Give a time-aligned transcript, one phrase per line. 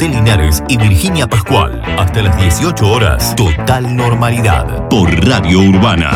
[0.00, 1.82] José Linares y Virginia Pascual.
[1.98, 6.12] Hasta las 18 horas, total normalidad por Radio Urbana.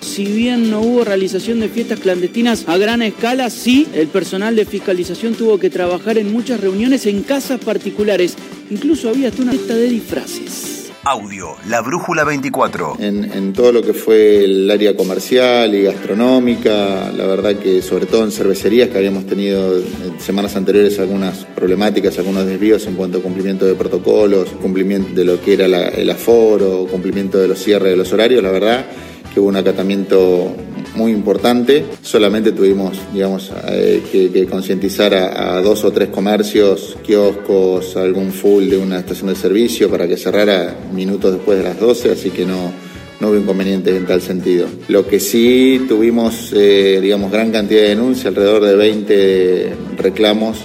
[0.00, 4.64] Si bien no hubo realización de fiestas clandestinas a gran escala, sí, el personal de
[4.64, 8.36] fiscalización tuvo que trabajar en muchas reuniones en casas particulares.
[8.70, 10.85] Incluso había hasta una fiesta de disfraces.
[11.08, 12.96] Audio, La Brújula 24.
[12.98, 18.24] En, todo lo que fue el área comercial y gastronómica, la verdad que sobre todo
[18.24, 23.22] en cervecerías que habíamos tenido en semanas anteriores algunas problemáticas, algunos desvíos en cuanto a
[23.22, 27.96] cumplimiento de protocolos, cumplimiento de lo que era el aforo, cumplimiento de los cierres de
[27.96, 28.86] los horarios, la verdad
[29.32, 30.56] que hubo un acatamiento
[30.96, 31.84] muy importante.
[32.02, 38.78] Solamente tuvimos, digamos, eh, que, concientizar a, dos o tres comercios, kioscos, algún full de
[38.78, 42.72] una estación de servicio para que cerrara minutos después de las 12, así que no,
[43.20, 44.66] no hubo inconvenientes en tal sentido.
[44.88, 50.58] Lo que sí tuvimos, eh, digamos, gran cantidad de denuncias, alrededor de 20 reclamos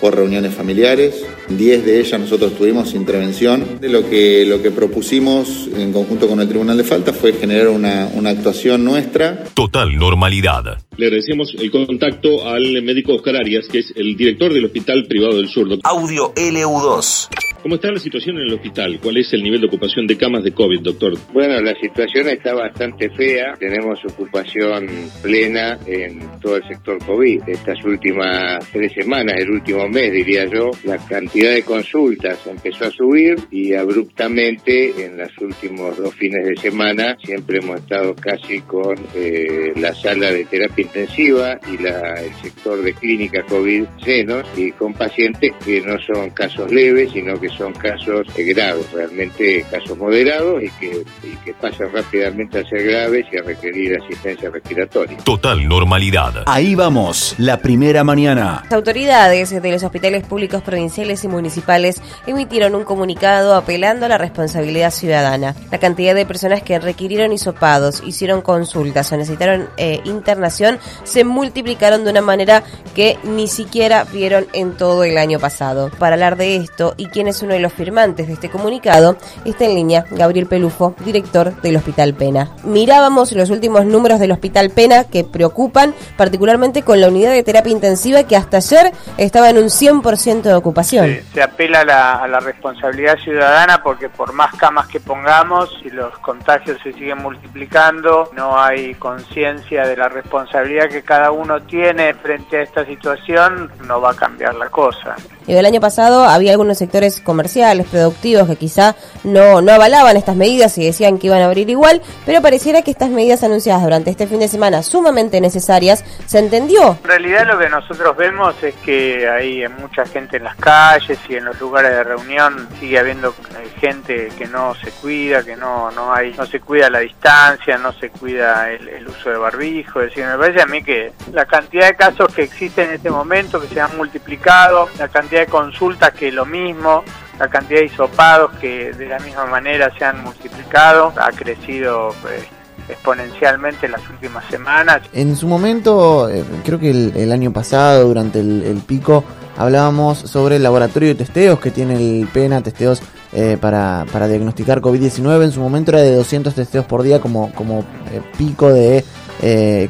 [0.00, 1.24] por reuniones familiares.
[1.48, 3.80] 10 de ellas nosotros tuvimos intervención.
[3.80, 7.68] De lo que, lo que propusimos en conjunto con el Tribunal de Falta fue generar
[7.68, 9.44] una, una actuación nuestra.
[9.54, 10.78] Total normalidad.
[10.96, 15.36] Le agradecemos el contacto al médico Oscar Arias, que es el director del Hospital Privado
[15.36, 15.68] del Sur.
[15.82, 17.49] Audio LU2.
[17.62, 18.98] ¿Cómo está la situación en el hospital?
[19.02, 21.12] ¿Cuál es el nivel de ocupación de camas de COVID, doctor?
[21.30, 23.52] Bueno, la situación está bastante fea.
[23.58, 24.86] Tenemos ocupación
[25.22, 27.42] plena en todo el sector COVID.
[27.46, 32.90] Estas últimas tres semanas, el último mes, diría yo, la cantidad de consultas empezó a
[32.90, 38.94] subir y abruptamente en los últimos dos fines de semana siempre hemos estado casi con
[39.14, 44.72] eh, la sala de terapia intensiva y la, el sector de clínica COVID llenos y
[44.72, 50.62] con pacientes que no son casos leves, sino que son casos graves, realmente casos moderados
[50.62, 51.04] y que,
[51.44, 55.16] que pasan rápidamente a ser graves y a requerir asistencia respiratoria.
[55.18, 56.44] Total normalidad.
[56.46, 58.62] Ahí vamos, la primera mañana.
[58.64, 64.18] Las autoridades de los hospitales públicos provinciales y municipales emitieron un comunicado apelando a la
[64.18, 65.54] responsabilidad ciudadana.
[65.70, 72.04] La cantidad de personas que requirieron hisopados, hicieron consultas o necesitaron eh, internación se multiplicaron
[72.04, 72.62] de una manera
[72.94, 75.90] que ni siquiera vieron en todo el año pasado.
[75.98, 79.74] Para hablar de esto y quienes uno de los firmantes de este comunicado, está en
[79.74, 82.50] línea Gabriel Pelufo, director del Hospital Pena.
[82.64, 87.72] Mirábamos los últimos números del Hospital Pena que preocupan, particularmente con la unidad de terapia
[87.72, 91.20] intensiva que hasta ayer estaba en un 100% de ocupación.
[91.32, 95.90] se apela a la, a la responsabilidad ciudadana porque por más camas que pongamos, si
[95.90, 102.14] los contagios se siguen multiplicando, no hay conciencia de la responsabilidad que cada uno tiene
[102.14, 105.16] frente a esta situación, no va a cambiar la cosa.
[105.46, 110.76] El año pasado había algunos sectores comerciales, productivos, que quizá no, no avalaban estas medidas
[110.78, 114.26] y decían que iban a abrir igual, pero pareciera que estas medidas anunciadas durante este
[114.26, 116.98] fin de semana, sumamente necesarias, se entendió.
[117.04, 121.36] En realidad lo que nosotros vemos es que hay mucha gente en las calles y
[121.36, 125.92] en los lugares de reunión sigue habiendo eh, gente que no se cuida, que no,
[125.92, 130.08] no hay, no se cuida la distancia, no se cuida el, uso de barbijo, es
[130.08, 133.60] decir, me parece a mí que la cantidad de casos que existen en este momento,
[133.60, 137.04] que se han multiplicado, la cantidad de consultas que lo mismo,
[137.40, 142.42] la cantidad de hisopados que de la misma manera se han multiplicado, ha crecido pues,
[142.86, 145.00] exponencialmente en las últimas semanas.
[145.14, 149.24] En su momento, eh, creo que el, año pasado, durante el, pico,
[149.56, 153.00] hablábamos sobre el laboratorio de testeos que tiene el PENA, testeos
[153.32, 155.44] eh, para, para, diagnosticar COVID-19.
[155.44, 157.80] En su momento era de 200 testeos por día como, como
[158.12, 159.02] eh, pico de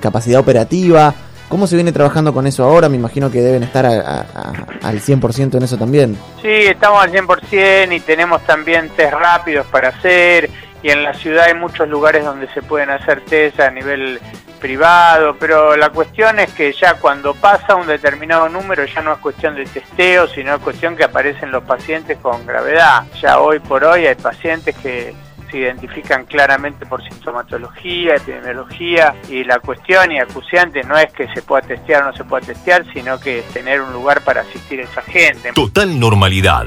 [0.01, 1.13] capacidad operativa.
[1.51, 2.89] ¿Cómo se viene trabajando con eso ahora?
[2.89, 6.17] Me imagino que deben estar al 100% en eso también.
[6.41, 10.49] Sí, estamos al 100% y tenemos también test rápidos para hacer
[10.81, 14.21] y en la ciudad hay muchos lugares donde se pueden hacer test a nivel
[14.61, 19.19] privado, pero la cuestión es que ya cuando pasa un determinado número ya no es
[19.19, 23.07] cuestión de testeo, sino es cuestión que aparecen los pacientes con gravedad.
[23.21, 25.15] Ya hoy por hoy hay pacientes que
[25.51, 31.43] se identifican claramente por sintomatología, epidemiología y la cuestión y acuciante no es que se
[31.43, 34.85] pueda testear o no se pueda testear, sino que tener un lugar para asistir a
[34.85, 35.53] esa gente.
[35.55, 36.67] Total normalidad.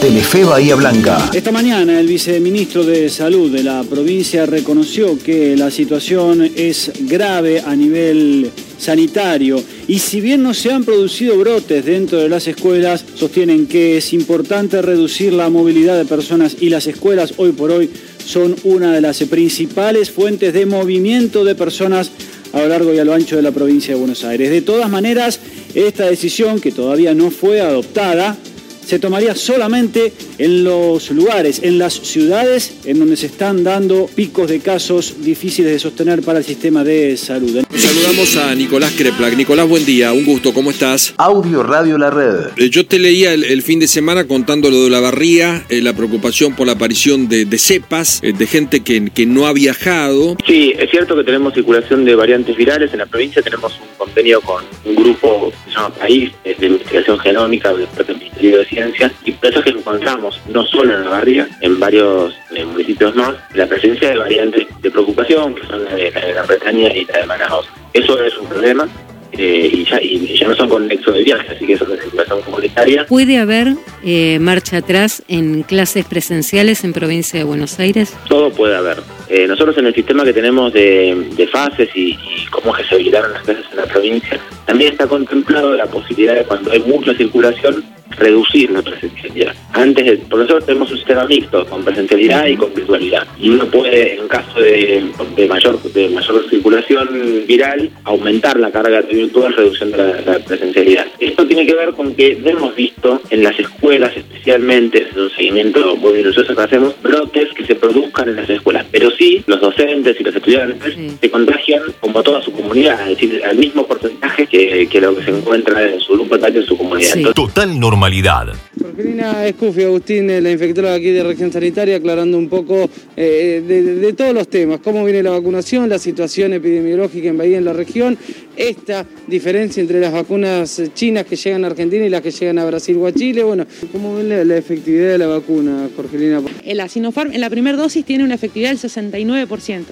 [0.00, 1.18] Telefe Bahía Blanca.
[1.32, 7.60] Esta mañana el viceministro de Salud de la provincia reconoció que la situación es grave
[7.60, 13.04] a nivel sanitario y si bien no se han producido brotes dentro de las escuelas,
[13.14, 17.90] sostienen que es importante reducir la movilidad de personas y las escuelas hoy por hoy
[18.24, 22.10] son una de las principales fuentes de movimiento de personas
[22.52, 24.50] a lo largo y a lo ancho de la provincia de Buenos Aires.
[24.50, 25.40] De todas maneras,
[25.74, 28.36] esta decisión, que todavía no fue adoptada,
[28.86, 34.48] se tomaría solamente en los lugares, en las ciudades en donde se están dando picos
[34.48, 37.64] de casos difíciles de sostener para el sistema de salud.
[37.74, 39.36] Saludamos a Nicolás Kreplak.
[39.36, 41.14] Nicolás, buen día, un gusto, ¿cómo estás?
[41.16, 42.52] Audio Radio La Red.
[42.56, 45.82] Eh, Yo te leía el, el fin de semana contando lo de la barría, eh,
[45.82, 49.52] la preocupación por la aparición de, de cepas, eh, de gente que, que no ha
[49.52, 50.36] viajado.
[50.46, 52.92] Sí, es cierto que tenemos circulación de variantes virales.
[52.92, 56.70] En la provincia tenemos un convenio con un grupo que se llama País, es de
[56.86, 60.94] investigación genómica del propio Ministerio de Ciencia, y por eso es que encontramos, no solo
[60.94, 65.84] en la en varios eh, municipios más, la presencia de variantes de preocupación, que son
[65.84, 67.66] la de, la de Gran Bretaña y la de Manaus.
[67.92, 68.88] Eso es un problema.
[69.32, 72.00] eh, y, ya, y ya no son con nexo de viaje, así que eso es
[72.00, 73.06] circulación comunitaria.
[73.06, 73.74] ¿Puede haber
[74.04, 78.14] eh, marcha atrás en clases presenciales en provincia de Buenos Aires?
[78.28, 78.98] Todo puede haber.
[79.28, 82.16] Eh, nosotros en el sistema que tenemos de, fases y,
[82.50, 86.70] cómo se habilitaron las clases en la provincia, también está contemplado la posibilidad de cuando
[86.70, 87.84] hay mucha circulación
[88.18, 89.54] reducir la presencialidad.
[89.72, 93.26] Antes, de, por nosotros tenemos un sistema mixto con presencialidad y con virtualidad.
[93.38, 95.04] Y uno puede, en caso de,
[95.36, 97.08] de mayor de mayor circulación
[97.46, 101.06] viral, aumentar la carga virtual reduciendo la, la presencialidad.
[101.18, 105.96] Esto tiene que ver con que hemos visto en las escuelas especialmente, es un seguimiento
[105.96, 108.86] muy minucioso que hacemos, brotes que se produzcan en las escuelas.
[108.90, 113.42] Pero sí, los docentes y los estudiantes se contagian como toda su comunidad, es decir,
[113.44, 117.16] al mismo porcentaje que, que lo que se encuentra en su grupo en su comunidad.
[117.16, 118.54] Entonces, Total normalidad.
[118.80, 124.12] Jorgelina Escufi, Agustín, eh, la infectóloga aquí de Región Sanitaria, aclarando un poco eh, de,
[124.12, 128.16] todos los temas, cómo viene la vacunación, la situación epidemiológica en Bahía, en la región,
[128.56, 132.58] esta diferencia entre las vacunas eh, chinas que llegan a Argentina y las que llegan
[132.58, 136.40] a Brasil o a Chile, bueno, ¿cómo ven la, la efectividad de la vacuna, Jorgelina?
[136.64, 139.84] La Sinopharm en la primera dosis tiene una efectividad del 69%.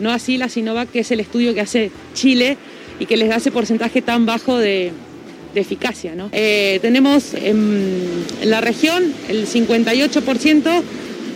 [0.00, 2.56] No así la Sinovac, que es el estudio que hace Chile
[2.98, 4.90] y que les da ese porcentaje tan bajo de,
[5.54, 6.14] de eficacia.
[6.14, 6.28] ¿no?
[6.32, 10.82] Eh, tenemos en, la región el 58%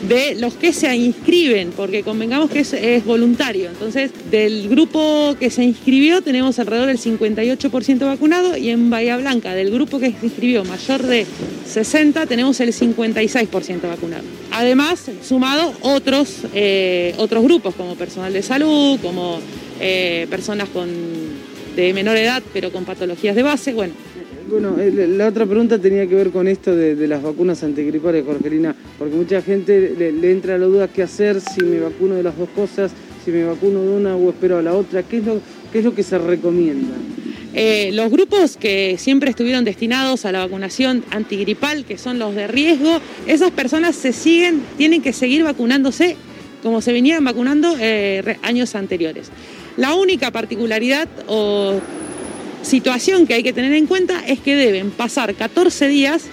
[0.09, 3.69] de los que se inscriben, porque convengamos que es, es voluntario.
[3.69, 9.55] Entonces, del grupo que se inscribió tenemos alrededor del 58% vacunado y en Bahía Blanca,
[9.55, 11.27] del grupo que se inscribió mayor de
[11.67, 14.23] 60, tenemos el 56% vacunado.
[14.53, 19.41] Además, sumado otros, eh, otros grupos como personal de salud, como
[19.81, 20.89] eh, personas con,
[21.83, 23.95] de menor edad pero con patologías de base, bueno,
[24.51, 28.75] Bueno, la otra pregunta tenía que ver con esto de, de las vacunas antigripales, Jorgelina,
[28.99, 32.37] porque mucha gente le, le entra la duda qué hacer si me vacuno de las
[32.37, 32.93] dos cosas,
[33.25, 35.41] si me vacuno de una o espero a la otra, ¿qué es lo,
[35.71, 36.95] qué es lo que se recomienda?
[37.55, 42.47] Eh, los grupos que siempre estuvieron destinados a la vacunación antigripal, que son los de
[42.47, 46.17] riesgo, esas personas se siguen, tienen que seguir vacunándose
[46.63, 49.31] como se venían vacunando eh, años anteriores.
[49.79, 51.81] La única particularidad o
[52.63, 56.29] situación que hay que tener en cuenta es que deben pasar 14 días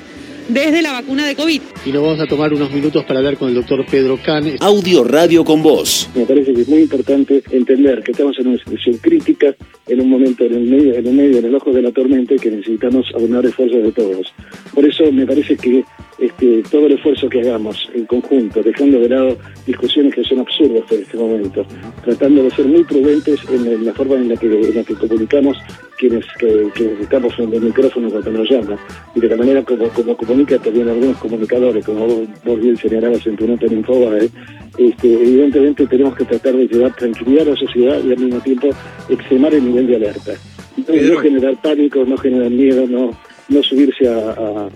[0.50, 1.62] desde la vacuna de COVID.
[1.86, 4.56] Y nos vamos a tomar unos minutos para hablar con el doctor Pedro Can.
[4.62, 6.10] Audio Radio con Voz.
[6.16, 9.56] Me parece que es muy importante entender que estamos en una situación crítica,
[9.88, 12.34] en un momento en el medio, en el medio, en el ojo de la tormenta
[12.38, 14.34] que necesitamos aunar esfuerzos de todos.
[14.74, 15.84] Por eso me parece que
[16.18, 20.84] este, todo el esfuerzo que hagamos en conjunto, dejando de lado discusiones que son absurdas
[20.92, 21.66] en este momento,
[22.04, 24.96] tratando de ser muy prudentes en, en la forma en la que, en la que
[24.96, 25.58] comunicamos
[25.98, 28.78] quienes, que, quienes estamos frente al micrófono cuando nos llaman,
[29.14, 33.26] y de la manera como, como comunica también algunos comunicadores, como vos, vos bien señalabas
[33.28, 34.30] en tu nota en Infobae,
[34.78, 38.70] este, evidentemente tenemos que tratar de llevar tranquilidad a la sociedad y al mismo tiempo
[39.10, 40.34] extremar el nivel de alerta.
[40.78, 43.12] No, no generar pánico, no generar miedo, no,
[43.50, 44.70] no subirse a, a-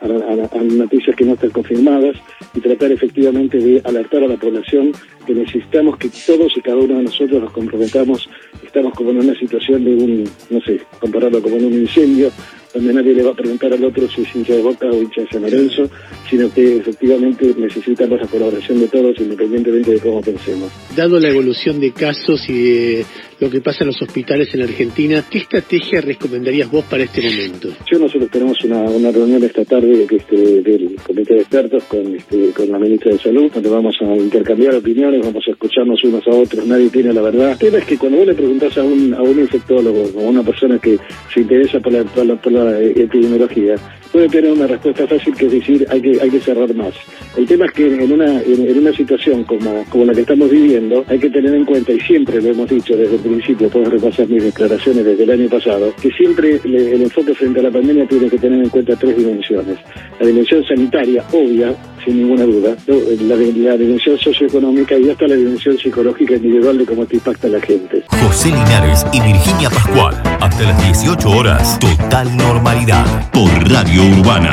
[0.00, 2.16] a- noticias que no están confirmadas
[2.54, 4.92] y tratar efectivamente de alertar a la población
[5.26, 8.28] que necesitamos que todos y cada uno de nosotros nos comprometamos.
[8.64, 12.30] Estamos como en una situación de un, no sé, compararlo como en un incendio,
[12.74, 15.20] donde nadie le va a preguntar al otro si es hincha de Boca o hincha
[15.22, 15.88] de San Lorenzo,
[16.28, 20.72] sino que efectivamente necesitamos la colaboración de todos independientemente de cómo pensemos.
[20.96, 23.06] Dado la evolución de casos y de
[23.44, 27.68] lo que pasa en los hospitales en Argentina, ¿qué estrategia recomendarías vos para este momento?
[27.92, 32.52] Yo nosotros tenemos una, una reunión esta tarde este, del comité de expertos con, este,
[32.52, 36.30] con la ministra de Salud, donde vamos a intercambiar opiniones, vamos a escucharnos unos a
[36.30, 37.52] otros, nadie tiene la verdad.
[37.52, 40.30] El tema es que cuando vos le preguntás a un, a un infectólogo o a
[40.30, 40.98] una persona que
[41.34, 43.74] se interesa por la, por la, la epidemiología,
[44.10, 46.94] puede tener una respuesta fácil que es decir hay que, hay que cerrar más.
[47.36, 51.04] El tema es que en una, en una situación como, como la que estamos viviendo,
[51.08, 54.28] hay que tener en cuenta, y siempre lo hemos dicho desde el principio, puedo repasar
[54.28, 58.28] mis declaraciones desde el año pasado, que siempre el enfoque frente a la pandemia tiene
[58.28, 59.78] que tener en cuenta tres dimensiones.
[60.20, 61.74] La dimensión sanitaria, obvia,
[62.04, 67.06] sin ninguna duda, la, la dimensión socioeconómica y hasta la dimensión psicológica individual de cómo
[67.06, 68.02] te impacta la gente.
[68.08, 70.14] José Linares y Virginia Pascual.
[70.40, 71.78] Hasta las 18 horas.
[71.78, 73.30] Total normalidad.
[73.30, 74.50] Por Radio Urbana.